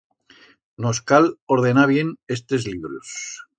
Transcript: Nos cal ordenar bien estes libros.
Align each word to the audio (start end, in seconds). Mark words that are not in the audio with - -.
Nos 0.85 1.01
cal 1.11 1.29
ordenar 1.55 1.87
bien 1.93 2.09
estes 2.39 2.65
libros. 2.71 3.11